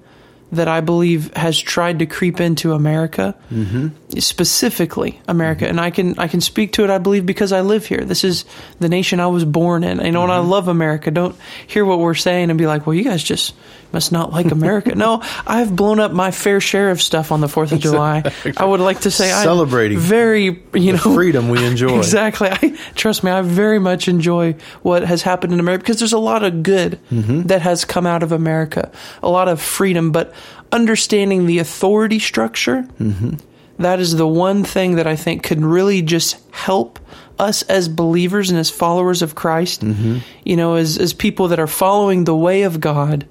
[0.53, 3.89] that I believe has tried to creep into America, mm-hmm.
[4.19, 5.71] Specifically America, mm-hmm.
[5.71, 6.89] and I can I can speak to it.
[6.89, 8.03] I believe because I live here.
[8.05, 8.45] This is
[8.79, 10.03] the nation I was born in.
[10.03, 10.49] You know, and I mm-hmm.
[10.49, 11.11] love America.
[11.11, 11.35] Don't
[11.67, 13.53] hear what we're saying and be like, "Well, you guys just
[13.91, 17.49] must not like America." no, I've blown up my fair share of stuff on the
[17.49, 18.23] Fourth of July.
[18.55, 22.49] I would like to say celebrating I'm very you know freedom we enjoy exactly.
[22.49, 23.31] I trust me.
[23.31, 26.99] I very much enjoy what has happened in America because there's a lot of good
[27.11, 27.43] mm-hmm.
[27.43, 28.89] that has come out of America,
[29.21, 30.33] a lot of freedom, but
[30.71, 33.35] understanding the authority structure, mm-hmm.
[33.77, 36.99] That is the one thing that I think could really just help
[37.39, 40.17] us as believers and as followers of Christ, mm-hmm.
[40.43, 43.27] you know, as, as people that are following the way of God,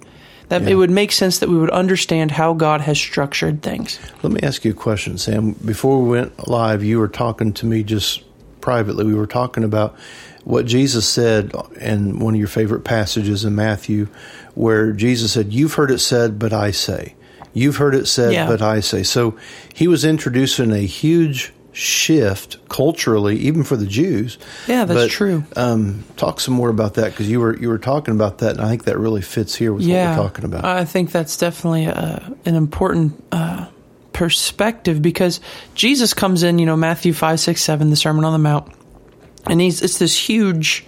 [0.48, 0.70] that yeah.
[0.70, 3.98] it would make sense that we would understand how God has structured things.
[4.22, 5.52] Let me ask you a question, Sam.
[5.52, 8.22] Before we went live, you were talking to me just
[8.60, 9.04] privately.
[9.04, 9.96] We were talking about
[10.44, 14.06] what Jesus said in one of your favorite passages in Matthew,
[14.54, 17.16] where Jesus said, You've heard it said, but I say.
[17.56, 18.46] You've heard it said, yeah.
[18.46, 19.02] but I say.
[19.02, 19.38] So
[19.72, 24.36] he was introducing a huge shift culturally, even for the Jews.
[24.66, 25.42] Yeah, that's But, true.
[25.56, 28.60] Um, talk some more about that because you were you were talking about that, and
[28.60, 30.66] I think that really fits here with yeah, what we're talking about.
[30.66, 33.68] I think that's definitely uh an important uh,
[34.12, 35.40] perspective because
[35.74, 38.70] Jesus comes in, you know, Matthew five, six, seven, the Sermon on the Mount,
[39.46, 40.84] and he's it's this huge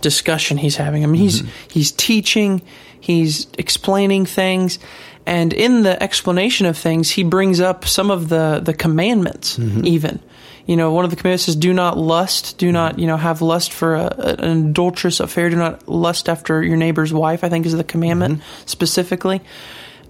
[0.00, 1.04] discussion he's having.
[1.04, 2.62] I mean, he's he's teaching,
[3.00, 4.78] he's explaining things,
[5.26, 9.86] and in the explanation of things, he brings up some of the the commandments, mm-hmm.
[9.86, 10.20] even.
[10.66, 12.74] You know, one of the commandments is do not lust, do mm-hmm.
[12.74, 14.08] not, you know, have lust for a,
[14.38, 18.40] an adulterous affair, do not lust after your neighbor's wife, I think is the commandment
[18.40, 18.66] mm-hmm.
[18.66, 19.40] specifically.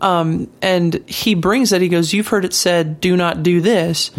[0.00, 4.10] Um, and he brings that, he goes, You've heard it said, do not do this.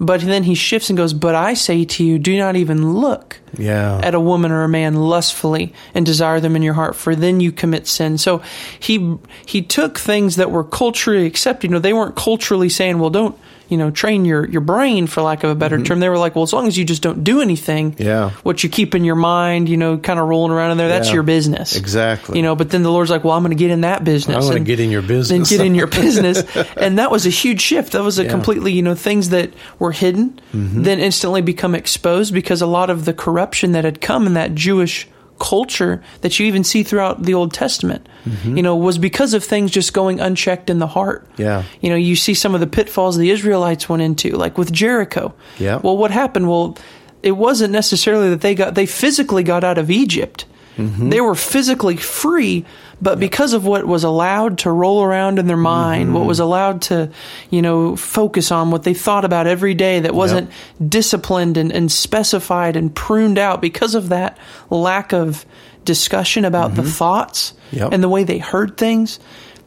[0.00, 3.40] But then he shifts and goes, But I say to you, do not even look
[3.56, 7.14] yeah, at a woman or a man lustfully and desire them in your heart, for
[7.14, 8.18] then you commit sin.
[8.18, 8.42] So
[8.78, 11.70] he he took things that were culturally accepted.
[11.70, 15.22] You know, they weren't culturally saying, "Well, don't you know train your your brain," for
[15.22, 16.00] lack of a better term.
[16.00, 18.02] They were like, "Well, as long as you just don't do anything, Mm-hmm.
[18.02, 18.30] Yeah.
[18.42, 21.08] what you keep in your mind, you know, kind of rolling around in there, that's
[21.08, 21.14] Yeah.
[21.14, 22.36] your business." Exactly.
[22.38, 24.34] You know, but then the Lord's like, "Well, I'm going to get in that business."
[24.36, 25.48] I'm going to And- get in your business.
[25.48, 26.42] then get in your business.
[26.76, 27.92] and that was a huge shift.
[27.92, 30.82] That was a completely, you know, things that were hidden Mm-hmm.
[30.82, 34.54] then instantly become exposed because a lot of the corruption that had come in that
[34.54, 35.06] Jewish
[35.38, 38.08] culture that you even see throughout the Old Testament,
[38.44, 41.28] you know, was because of things just going unchecked in the heart.
[41.32, 41.42] Mm-hmm.
[41.42, 41.62] Yeah.
[41.80, 45.34] You know, you see some of the pitfalls the Israelites went into, like with Jericho.
[45.58, 45.76] Yeah.
[45.76, 46.48] Well, what happened?
[46.48, 46.76] Well,
[47.22, 50.44] it wasn't necessarily that they got they physically got out of Egypt.
[50.78, 51.10] Mm-hmm.
[51.10, 52.64] They were physically free,
[53.02, 56.28] but because of what was allowed to roll around in their mind, what Mm-hmm.
[56.28, 57.10] was allowed to,
[57.50, 60.50] you know, focus on, what they thought about every day that wasn't
[60.88, 64.38] disciplined and, and specified and pruned out because of that
[64.70, 65.44] lack of
[65.84, 67.76] discussion about the thoughts Mm-hmm.
[67.76, 67.92] Yep.
[67.92, 69.20] and the way they heard things,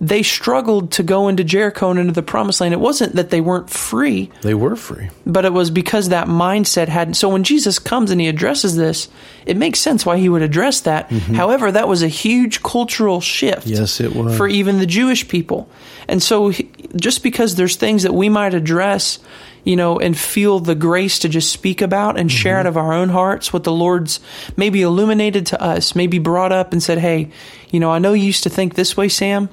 [0.03, 2.73] they struggled to go into Jericho and into the promised land.
[2.73, 5.09] It wasn't that they weren't free, they were free.
[5.27, 7.13] but it was because that mindset hadn't.
[7.13, 9.09] So when Jesus comes and he addresses this,
[9.45, 11.11] it makes sense why he would address that.
[11.11, 13.67] However, that was a huge cultural shift.
[13.67, 13.69] Mm-hmm.
[13.81, 14.35] Yes, it was.
[14.35, 15.69] For even the Jewish people.
[16.07, 16.51] And so
[16.95, 19.19] just because there's things that we might address,
[19.63, 22.59] you know, and feel the grace to just speak about and share Mm-hmm.
[22.61, 24.19] out of our own hearts what the Lord's
[24.57, 27.29] maybe illuminated to us, maybe brought up and said, hey,
[27.69, 29.47] you know, I know you used to think this way, Sam.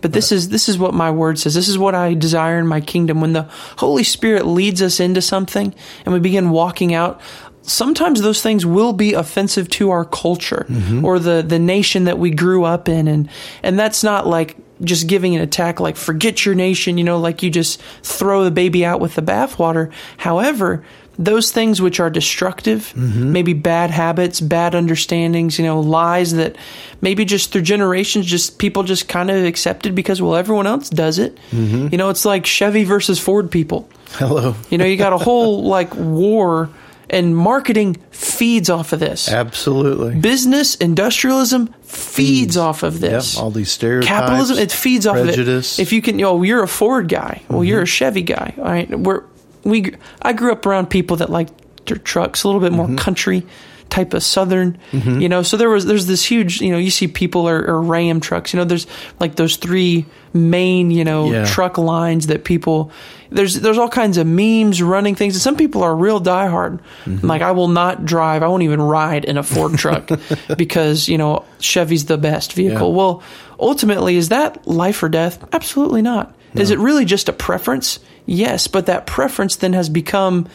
[0.00, 1.54] But this is this is what my word says.
[1.54, 3.20] This is what I desire in my kingdom.
[3.20, 7.20] When the Holy Spirit leads us into something and we begin walking out,
[7.62, 11.04] sometimes those things will be offensive to our culture mm-hmm.
[11.04, 13.28] or the the nation that we grew up in and
[13.62, 17.42] and that's not like just giving an attack like forget your nation, you know, like
[17.42, 19.90] you just throw the baby out with the bathwater.
[20.18, 20.84] However,
[21.18, 23.32] those things which are destructive, mm-hmm.
[23.32, 26.56] maybe bad habits, bad understandings, you know, lies that
[27.00, 31.18] maybe just through generations, just people just kind of accepted because, well, everyone else does
[31.18, 31.38] it.
[31.50, 31.88] Mm-hmm.
[31.92, 33.88] You know, it's like Chevy versus Ford people.
[34.12, 34.54] Hello.
[34.70, 36.70] You know, you got a whole like war
[37.08, 39.28] and marketing feeds off of this.
[39.28, 40.16] Absolutely.
[40.16, 43.00] Business, industrialism feeds, off of Yep.
[43.00, 43.38] this.
[43.38, 44.08] All these stereotypes.
[44.08, 45.78] Capitalism, it feeds off of prejudice.
[45.78, 45.82] it.
[45.82, 47.42] If you can, you know, you're a Ford guy.
[47.48, 47.68] Well, mm-hmm.
[47.68, 48.54] you're a Chevy guy.
[48.58, 48.90] All right.
[48.90, 49.22] We're,
[49.66, 51.48] we, I grew up around people that like
[51.86, 52.96] their trucks, a little bit more mm-hmm.
[52.96, 53.46] country
[53.88, 55.20] type of southern, mm-hmm.
[55.20, 55.42] you know.
[55.42, 58.52] So there was, there's this huge, you know, you see people are, are Ram trucks,
[58.52, 58.86] you know, there's
[59.20, 61.44] like those three main, you know, Yeah.
[61.46, 62.90] truck lines that people,
[63.30, 65.34] there's, there's all kinds of memes running things.
[65.34, 66.80] And some people are real diehard.
[67.04, 67.26] Mm-hmm.
[67.26, 70.10] Like, I will not drive, I won't even ride in a Ford truck
[70.56, 72.90] because, you know, Chevy's the best vehicle.
[72.90, 72.96] Yeah.
[72.96, 73.22] Well,
[73.58, 75.42] ultimately, is that life or death?
[75.52, 76.34] Absolutely not.
[76.54, 77.98] Is it really just a preference?
[78.26, 80.48] Yes, but that preference then has become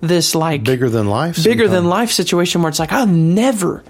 [0.00, 1.42] this like bigger than life.
[1.42, 3.82] bigger than life situation where it's like I'll never,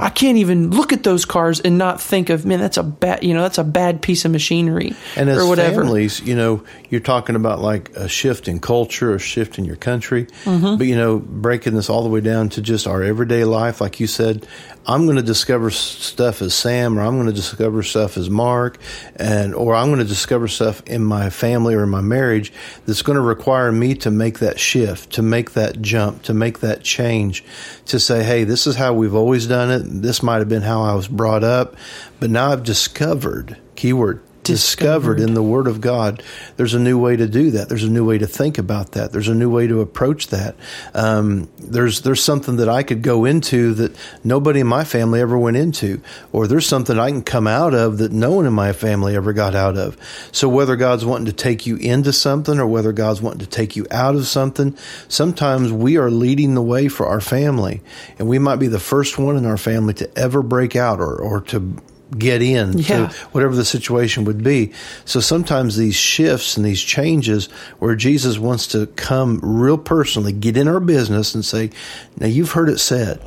[0.00, 3.24] I can't even look at those cars and not think of man, that's a bad,
[3.24, 5.82] you know, that's a bad piece of machinery And as or whatever.
[5.82, 9.76] families, you know, you're talking about like a shift in culture, a shift in your
[9.76, 10.76] country, Mm-hmm.
[10.76, 13.98] but you know, breaking this all the way down to just our everyday life, like
[13.98, 14.46] you said,
[14.88, 18.78] I'm going to discover stuff as Sam, or I'm going to discover stuff as Mark,
[19.16, 22.52] and or I'm going to discover stuff in my family or in my marriage
[22.86, 26.60] that's going to require me to make that shift, to make that jump, to make
[26.60, 27.44] that change,
[27.86, 29.82] to say, hey, this is how we've always done it.
[29.84, 31.74] This might have been how I was brought up,
[32.20, 36.22] but now I've discovered keyword discovered in the Word of God,
[36.56, 37.68] there's a new way to do that.
[37.68, 39.10] There's a new way to think about that.
[39.10, 40.54] There's a new way to approach that.
[40.94, 45.36] Um, there's there's something that I could go into that nobody in my family ever
[45.36, 48.72] went into, or there's something I can come out of that no one in my
[48.72, 49.96] family ever got out of.
[50.30, 53.74] So whether God's wanting to take you into something or whether God's wanting to take
[53.74, 54.76] you out of something,
[55.08, 57.82] sometimes we are leading the way for our family,
[58.16, 61.16] and we might be the first one in our family to ever break out or
[61.16, 61.76] or to
[62.18, 63.08] get in Yeah.
[63.08, 64.72] to whatever the situation would be.
[65.04, 70.56] So sometimes these shifts and these changes where Jesus wants to come real personally, get
[70.56, 71.70] in our business and say,
[72.18, 73.20] now you've heard it said,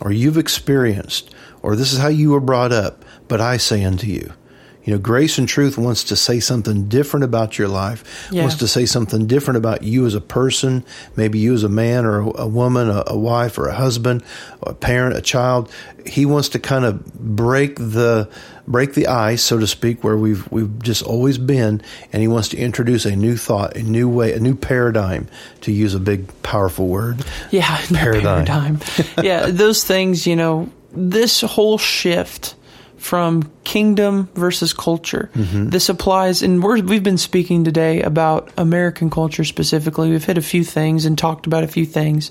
[0.00, 4.06] or you've experienced, or this is how you were brought up, but I say unto
[4.08, 4.32] you.
[4.86, 8.42] You know, grace and truth wants to say something different about your life, Yeah.
[8.42, 10.84] wants to say something different about you as a person,
[11.16, 14.22] maybe you as a man or a, a woman, a, a wife or a husband,
[14.62, 15.70] a parent, a child.
[16.06, 18.28] He wants to kind of break the
[18.68, 22.48] break the ice, so to speak, where we've we've just always been, and he wants
[22.50, 25.26] to introduce a new thought, a new way, a new paradigm,
[25.62, 27.24] to use a big powerful word.
[27.50, 28.44] Yeah, Paradigm.
[28.46, 28.78] paradigm.
[29.22, 32.54] yeah, those things, you know, this whole shift
[32.96, 35.30] from kingdom versus culture.
[35.34, 35.68] Mm-hmm.
[35.68, 40.10] This applies, and we're, we've been speaking today about American culture specifically.
[40.10, 42.30] We've hit a few things and talked about a few things,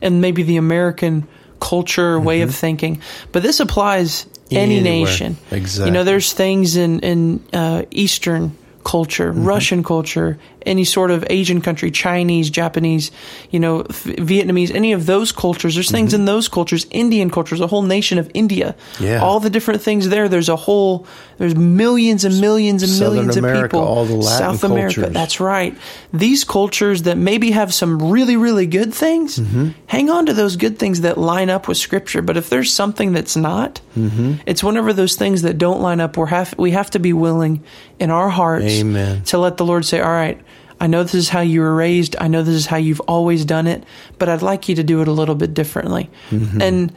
[0.00, 1.26] and maybe the American
[1.60, 3.00] culture way of thinking.
[3.32, 4.86] But this applies any Mm-hmm.
[4.86, 5.06] Anywhere.
[5.06, 5.36] nation.
[5.50, 5.86] Exactly.
[5.86, 9.44] You know, there's things in in uh, Eastern culture, Mm-hmm.
[9.44, 13.10] Russian culture, any sort of Asian country, Chinese, Japanese,
[13.50, 15.74] you know, f- Vietnamese, any of those cultures.
[15.74, 18.74] There's things in those cultures, Indian cultures, a whole nation of India.
[18.94, 19.04] Mm-hmm.
[19.04, 19.22] Yeah.
[19.22, 20.28] All the different things there.
[20.28, 21.06] There's a whole,
[21.38, 23.80] there's millions and millions and Southern millions America, of people.
[23.80, 24.94] all the Latin South America.
[24.96, 25.14] cultures.
[25.14, 25.76] That's right.
[26.12, 29.68] These cultures that maybe have some really, really good things, Mm-hmm.
[29.86, 32.22] hang on to those good things that line up with Scripture.
[32.22, 34.34] But if there's something that's not, Mm-hmm.
[34.46, 37.62] it's whenever those things that don't line up, we're have we have to be willing
[38.00, 39.22] in our hearts Amen.
[39.24, 40.40] to let the Lord say, "All right,
[40.84, 42.14] I know this is how you were raised.
[42.20, 43.84] I know this is how you've always done it,
[44.18, 46.60] but I'd like you to do it a little bit differently." Mm-hmm.
[46.60, 46.92] And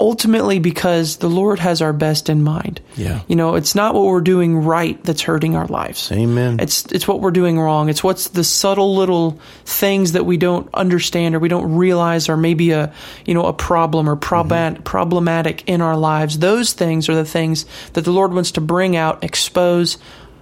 [0.00, 2.80] ultimately because the Lord has our best in mind.
[2.96, 3.22] Yeah.
[3.26, 6.12] You know, it's not what we're doing right that's hurting our lives.
[6.12, 6.60] Amen.
[6.60, 7.88] It's it's what we're doing wrong.
[7.88, 12.36] It's what's the subtle little things that we don't understand or we don't realize are
[12.36, 12.92] maybe a
[13.24, 16.38] you know a problem or prob- problematic in our lives.
[16.38, 19.98] Those things are the things that the Lord wants to bring out, expose,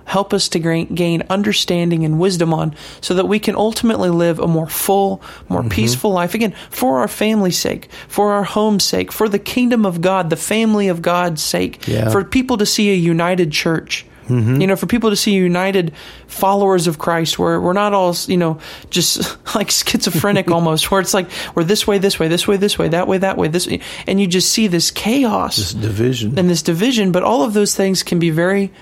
[0.06, 4.46] help us to gain, understanding and wisdom on, so that we can ultimately live a
[4.46, 5.68] more full, more mm-hmm.
[5.68, 6.32] peaceful life.
[6.34, 10.36] Again, for our family's sake, for our home's sake, for the kingdom of God, the
[10.36, 12.08] family of God's sake, Yeah.
[12.10, 14.06] for people to see a united church.
[14.28, 14.60] Mm-hmm.
[14.60, 15.92] You know, for people to see united
[16.26, 18.58] followers of Christ, where we're not all, you know,
[18.90, 22.76] just like schizophrenic almost, where it's like we're this way, this way, this way, this
[22.76, 26.36] way, that way, that way, this, way, and you just see this chaos This division.
[26.38, 27.12] and this division.
[27.12, 28.72] But all of those things can be very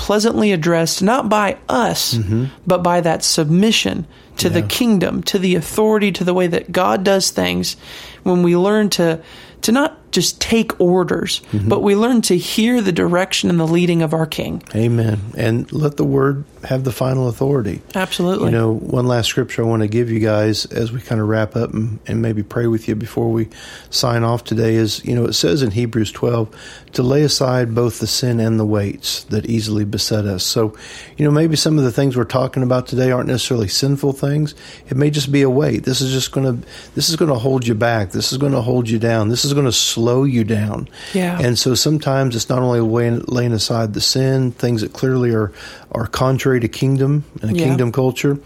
[0.00, 2.46] pleasantly addressed, not by us, mm-hmm.
[2.66, 4.06] but by that submission
[4.40, 7.76] to the kingdom, to the authority, to the way that God does things.
[8.22, 9.22] When we learn to
[9.62, 11.68] to not just take orders, mm-hmm.
[11.68, 14.62] but we learn to hear the direction and the leading of our King.
[14.74, 15.20] Amen.
[15.36, 17.80] And let the word have the final authority.
[17.94, 18.46] Absolutely.
[18.46, 21.28] You know, one last scripture I want to give you guys as we kind of
[21.28, 23.48] wrap up and, and maybe pray with you before we
[23.90, 26.54] sign off today is, you know, it says in Hebrews 12
[26.94, 30.44] to lay aside both the sin and the weights that easily beset us.
[30.44, 30.76] So,
[31.16, 34.29] you know, maybe some of the things we're talking about today aren't necessarily sinful things.
[34.30, 35.84] It may just be a weight.
[35.84, 38.10] This is just going to, this is going to hold you back.
[38.10, 39.28] This is going to hold you down.
[39.28, 40.88] This is going to slow you down.
[41.14, 41.38] Yeah.
[41.40, 45.52] And so sometimes it's not only laying, laying aside the sin, things that clearly are,
[45.92, 47.64] are contrary to kingdom and Yeah.
[47.64, 48.38] kingdom culture.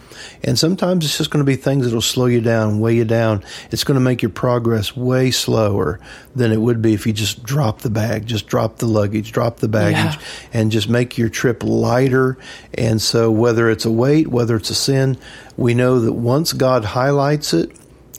[0.43, 3.43] And sometimes it's just going to be things that'll slow you down, weigh you down.
[3.71, 6.01] It's going to make your progress way slower
[6.35, 9.59] than it would be if you just drop the bag, just drop the luggage, drop
[9.59, 10.19] the baggage,
[10.55, 12.39] and just make your trip lighter.
[12.73, 15.19] And so whether it's a weight, whether it's a sin,
[15.57, 17.71] we know that once God highlights it,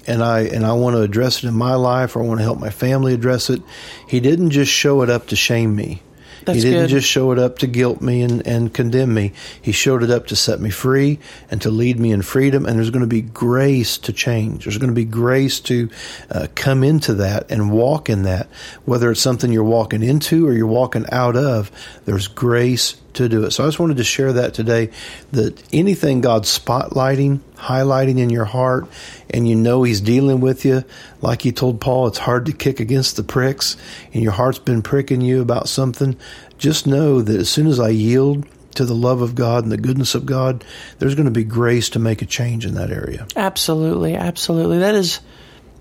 [0.07, 2.43] and I and I want to address it in my life or I want to
[2.43, 3.59] help my family address it.
[4.07, 6.03] He didn't just show it up to shame me.
[6.45, 6.89] That's he didn't good.
[6.89, 9.33] just show it up to guilt me and, and condemn me.
[9.61, 12.65] He showed it up to set me free and to lead me in freedom.
[12.65, 14.65] And there's going to be grace to change.
[14.65, 15.89] There's going to be grace to
[16.31, 18.47] uh, come into that and walk in that.
[18.85, 21.71] Whether it's something you're walking into or you're walking out of,
[22.05, 23.51] there's grace to do it.
[23.51, 24.91] So I just wanted to share that today
[25.31, 28.87] that anything God's spotlighting, highlighting in your heart,
[29.29, 30.83] and you know He's dealing with you,
[31.21, 33.77] like He told Paul, it's hard to kick against the pricks,
[34.13, 36.17] and your heart's been pricking you about something.
[36.57, 39.77] Just know that as soon as I yield to the love of God and the
[39.77, 40.63] goodness of God,
[40.99, 43.25] there's going to be grace to make a change in that area.
[43.35, 44.79] Absolutely, absolutely.
[44.79, 45.19] That is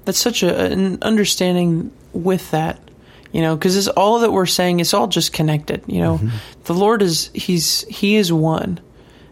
[0.04, 2.78] that's such a, an understanding with that,
[3.34, 4.78] you know, because it's all that we're saying.
[4.80, 5.82] It's all just connected.
[5.86, 6.36] You know, Mm-hmm.
[6.64, 8.80] the Lord is He's He is one,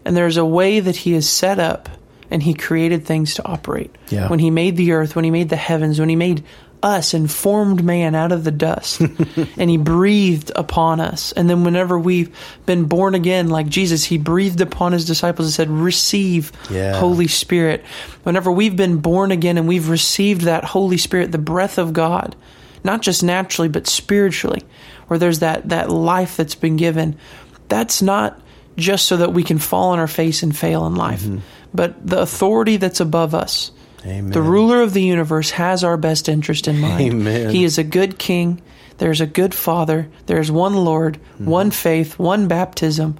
[0.05, 1.89] and there's a way that He is set up,
[2.29, 3.95] and He created things to operate.
[4.09, 4.27] Yeah.
[4.29, 6.43] When He made the earth, when He made the heavens, when He made
[6.83, 8.99] us and formed man out of the dust
[9.57, 12.29] and he breathed upon us and then whenever we've
[12.65, 16.99] been born again like jesus he breathed upon his disciples and said receive Yeah.
[16.99, 17.85] holy spirit
[18.23, 22.35] whenever we've been born again and we've received that holy spirit the breath of god
[22.83, 24.63] not just naturally but spiritually
[25.07, 27.17] where there's that, that life that's been given,
[27.69, 28.39] that's not
[28.77, 31.39] just so that we can fall on our face and fail in life, Mm-hmm.
[31.73, 33.71] but the authority that's above us.
[34.05, 34.31] Amen.
[34.31, 37.01] The ruler of the universe has our best interest in mind.
[37.01, 37.49] Amen.
[37.51, 38.61] He is a good king.
[38.97, 40.09] There's a good father.
[40.25, 41.45] There's one Lord, Mm-hmm.
[41.45, 43.17] one faith, one baptism.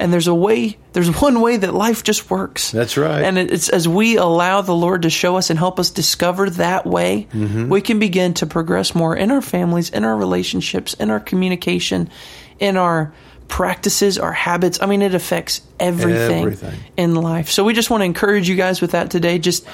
[0.00, 2.70] And there's a way, there's one way that life just works.
[2.72, 3.22] That's right.
[3.22, 6.86] And it's as we allow the Lord to show us and help us discover that
[6.86, 7.68] way, Mm-hmm.
[7.68, 12.08] we can begin to progress more in our families, in our relationships, in our communication,
[12.58, 13.12] in our
[13.48, 14.78] practices, our habits.
[14.80, 16.80] I mean, it affects everything, Everything.
[16.96, 17.50] in life.
[17.50, 19.38] So we just want to encourage you guys with that today.
[19.38, 19.66] Just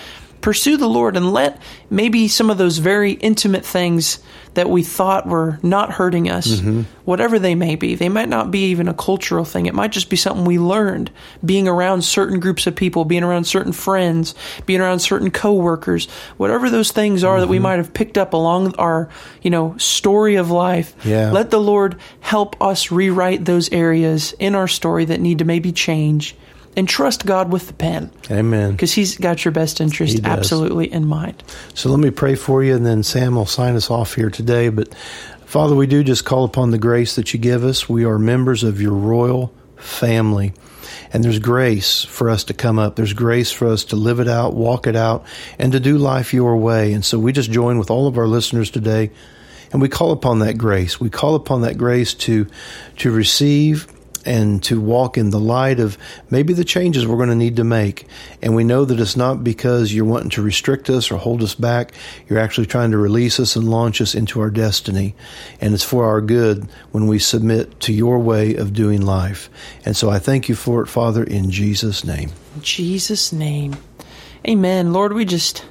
[0.46, 4.20] pursue the Lord and let maybe some of those very intimate things
[4.54, 6.82] that we thought were not hurting us, Mm-hmm.
[7.04, 9.66] whatever they may be, they might not be even a cultural thing.
[9.66, 11.10] It might just be something we learned
[11.44, 14.36] being around certain groups of people, being around certain friends,
[14.66, 17.40] being around certain coworkers, whatever those things are Mm-hmm.
[17.40, 19.08] that we might have picked up along our,
[19.42, 20.94] you know, story of life.
[21.04, 21.32] Yeah.
[21.32, 25.72] Let the Lord help us rewrite those areas in our story that need to maybe
[25.72, 26.36] change
[26.76, 28.72] and trust God with the pen Amen.
[28.72, 31.42] because He's got your best interest absolutely in mind.
[31.74, 34.68] So let me pray for you, and then Sam will sign us off here today.
[34.68, 34.94] But
[35.46, 37.88] Father, we do just call upon the grace that you give us.
[37.88, 40.52] We are members of your royal family.
[41.12, 42.96] And there's grace for us to come up.
[42.96, 45.24] There's grace for us to live it out, walk it out,
[45.58, 46.92] and to do life your way.
[46.92, 49.10] And so we just join with all of our listeners today
[49.72, 51.00] and we call upon that grace.
[51.00, 52.46] We call upon that grace to
[52.98, 53.86] to receive
[54.26, 55.96] and to walk in the light of
[56.30, 58.06] maybe the changes we're going to need to make.
[58.42, 61.54] And we know that it's not because you're wanting to restrict us or hold us
[61.54, 61.92] back.
[62.28, 65.14] You're actually trying to release us and launch us into our destiny.
[65.60, 69.48] And it's for our good when we submit to your way of doing life.
[69.84, 72.30] And so I thank you for it, Father, in Jesus' name.
[72.56, 73.76] In Jesus' name.
[74.46, 74.92] Amen.
[74.92, 75.64] Lord, we just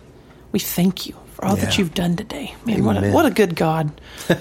[0.51, 2.56] we thank you for all that you've done today.
[2.66, 3.14] Man, what a, Amen.
[3.14, 3.91] what a good God.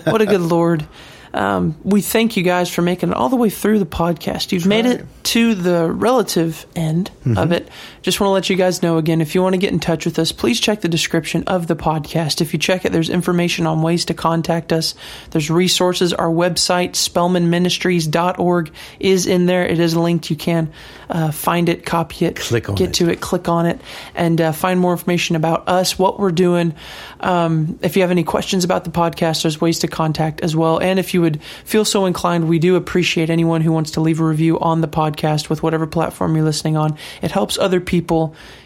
[0.04, 0.86] What a good Lord.
[1.34, 4.52] Um, we thank you guys for making it all the way through the podcast.
[4.52, 5.00] You've made right.
[5.00, 7.68] it to the relative end of it.
[8.04, 10.04] Just want to let you guys know again if you want to get in touch
[10.04, 12.42] with us, please check the description of the podcast.
[12.42, 14.94] If you check it, there's information on ways to contact us.
[15.30, 16.12] There's resources.
[16.12, 19.64] Our website, spellmanministries.org, is in there.
[19.64, 20.28] It is linked.
[20.28, 20.70] You can
[21.08, 22.94] uh, find it, copy it, Click on get it.
[22.96, 23.80] to it, click on it,
[24.14, 26.74] and uh, find more information about us, what we're doing.
[27.20, 30.76] Um, if you have any questions about the podcast, there's ways to contact as well.
[30.76, 34.20] And if you would feel so inclined, we do appreciate anyone who wants to leave
[34.20, 36.98] a review on the podcast with whatever platform you're listening on.
[37.22, 37.93] It helps other people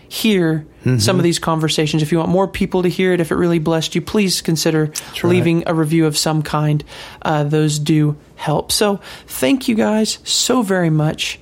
[0.08, 0.98] hear Mm-hmm.
[0.98, 2.02] some of these conversations.
[2.02, 4.86] If you want more people to hear it, if it really blessed you, please consider
[4.86, 5.24] right.
[5.24, 6.84] leaving a review of some kind.
[7.20, 8.70] Uh, those do help.
[8.70, 11.40] So thank you guys so very much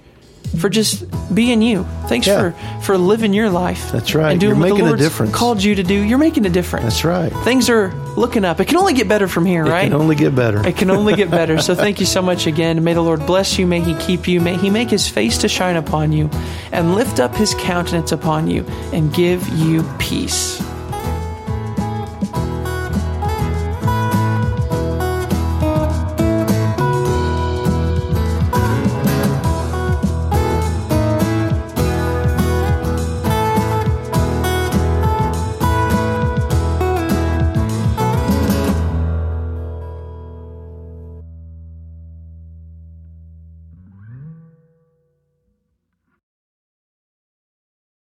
[0.58, 1.04] for just
[1.34, 1.86] being you.
[2.08, 2.52] Thanks Yeah.
[2.52, 3.90] for for living your life.
[3.92, 4.32] That's right.
[4.32, 5.34] And doing You're what making the a difference.
[5.34, 5.94] Called you to do.
[5.94, 6.84] You're making a difference.
[6.84, 7.32] That's right.
[7.44, 8.60] Things are looking up.
[8.60, 9.84] It can only get better from here, right?
[9.86, 10.66] It can only get better.
[10.66, 11.60] It can only get better.
[11.60, 12.82] So thank you so much again.
[12.84, 13.66] May the Lord bless you.
[13.66, 14.40] May He keep you.
[14.40, 16.30] May He make His face to shine upon you
[16.72, 20.62] and lift up His countenance upon you and give you peace.